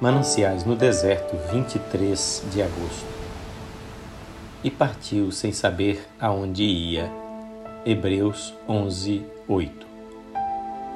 [0.00, 3.06] Mananciais no deserto, 23 de agosto.
[4.62, 7.10] E partiu sem saber aonde ia.
[7.86, 9.86] Hebreus 11, 8.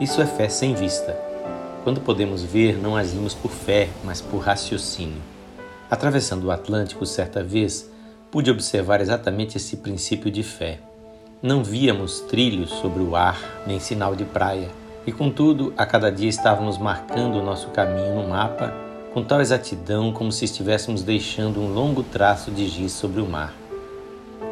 [0.01, 1.16] Isso é fé sem vista.
[1.84, 5.23] Quando podemos ver, não agimos por fé, mas por raciocínio.
[5.89, 7.89] Atravessando o Atlântico certa vez,
[8.33, 10.80] pude observar exatamente esse princípio de fé.
[11.41, 14.69] Não víamos trilhos sobre o ar, nem sinal de praia,
[15.07, 18.88] e contudo, a cada dia estávamos marcando o nosso caminho no mapa
[19.19, 23.53] com tal exatidão como se estivéssemos deixando um longo traço de giz sobre o mar.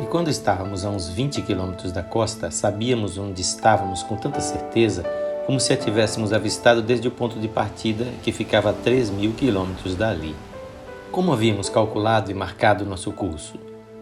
[0.02, 5.04] E quando estávamos a uns 20 quilômetros da costa, sabíamos onde estávamos com tanta certeza
[5.46, 9.34] como se a tivéssemos avistado desde o ponto de partida, que ficava a 3 mil
[9.34, 10.34] quilômetros dali.
[11.12, 13.60] Como havíamos calculado e marcado nosso curso?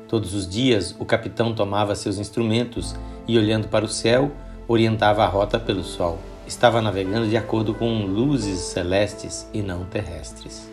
[0.09, 2.97] Todos os dias, o capitão tomava seus instrumentos
[3.29, 4.33] e, olhando para o céu,
[4.67, 10.69] orientava a rota pelo sol estava navegando de acordo com luzes celestes e não terrestres.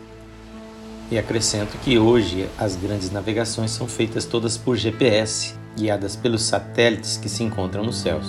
[1.10, 7.16] E acrescento que hoje as grandes navegações são feitas todas por GPS, guiadas pelos satélites
[7.16, 8.26] que se encontram nos céus.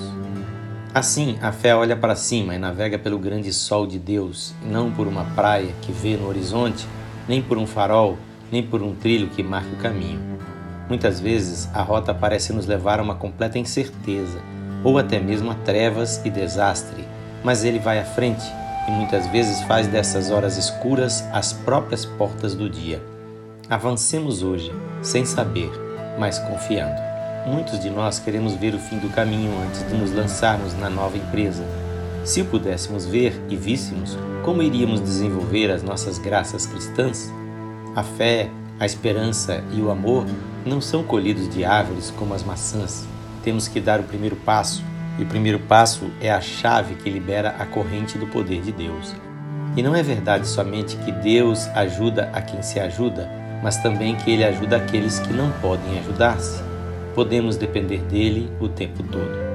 [0.94, 5.08] Assim, a fé olha para cima e navega pelo grande sol de Deus, não por
[5.08, 6.86] uma praia que vê no horizonte,
[7.28, 8.18] nem por um farol,
[8.52, 10.20] nem por um trilho que marque o caminho.
[10.88, 14.40] Muitas vezes a rota parece nos levar a uma completa incerteza,
[14.84, 17.04] ou até mesmo a trevas e desastre,
[17.44, 18.44] mas ele vai à frente
[18.88, 23.02] e muitas vezes faz dessas horas escuras as próprias portas do dia.
[23.70, 25.72] Avancemos hoje, sem saber,
[26.20, 27.02] mas confiando.
[27.46, 31.18] Muitos de nós queremos ver o fim do caminho antes de nos lançarmos na nova
[31.18, 31.64] empresa.
[32.24, 37.32] Se o pudéssemos ver e víssemos, como iríamos desenvolver as nossas graças cristãs?
[37.96, 38.50] A fé,
[38.80, 40.26] a esperança e o amor
[40.66, 43.06] não são colhidos de árvores como as maçãs.
[43.44, 44.84] Temos que dar o primeiro passo,
[45.18, 49.16] e o primeiro passo é a chave que libera a corrente do poder de Deus.
[49.76, 53.30] E não é verdade somente que Deus ajuda a quem se ajuda,
[53.62, 56.62] mas também que Ele ajuda aqueles que não podem ajudar-se.
[57.16, 59.54] Podemos depender dele o tempo todo.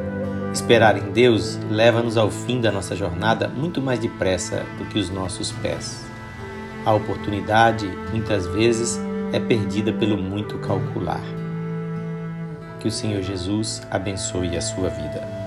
[0.52, 5.10] Esperar em Deus leva-nos ao fim da nossa jornada muito mais depressa do que os
[5.10, 6.04] nossos pés.
[6.86, 8.98] A oportunidade, muitas vezes,
[9.32, 11.20] é perdida pelo muito calcular.
[12.80, 15.37] Que o Senhor Jesus abençoe a sua vida.